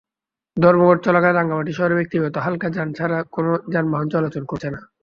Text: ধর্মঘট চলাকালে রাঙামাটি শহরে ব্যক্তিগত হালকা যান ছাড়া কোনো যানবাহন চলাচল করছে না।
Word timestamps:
ধর্মঘট 0.57 0.97
চলাকালে 1.05 1.33
রাঙামাটি 1.33 1.71
শহরে 1.77 1.97
ব্যক্তিগত 1.99 2.35
হালকা 2.45 2.67
যান 2.75 2.89
ছাড়া 2.97 3.17
কোনো 3.35 3.51
যানবাহন 3.73 4.07
চলাচল 4.13 4.43
করছে 4.45 4.67
না। 4.73 4.79